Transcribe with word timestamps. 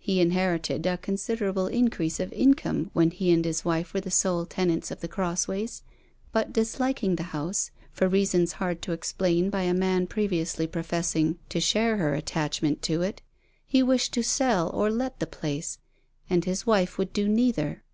He 0.00 0.20
inherited 0.20 0.84
a 0.84 0.98
considerable 0.98 1.68
increase 1.68 2.18
of 2.18 2.32
income 2.32 2.90
when 2.92 3.12
he 3.12 3.30
and 3.30 3.44
his 3.44 3.64
wife 3.64 3.94
were 3.94 4.00
the 4.00 4.10
sole 4.10 4.44
tenants 4.44 4.90
of 4.90 4.98
The 4.98 5.06
Crossways, 5.06 5.84
but 6.32 6.52
disliking 6.52 7.14
the 7.14 7.22
house, 7.30 7.70
for 7.92 8.08
reasons 8.08 8.54
hard 8.54 8.82
to 8.82 8.90
explain 8.90 9.48
by 9.48 9.62
a 9.62 9.72
man 9.72 10.08
previously 10.08 10.66
professing 10.66 11.38
to 11.50 11.60
share 11.60 11.98
her 11.98 12.14
attachment 12.14 12.82
to 12.82 13.02
it, 13.02 13.22
he 13.64 13.80
wished 13.80 14.12
to 14.14 14.24
sell 14.24 14.70
or 14.70 14.90
let 14.90 15.20
the 15.20 15.26
place, 15.28 15.78
and 16.28 16.44
his 16.46 16.66
wife 16.66 16.98
would 16.98 17.12
do 17.12 17.28
neither. 17.28 17.84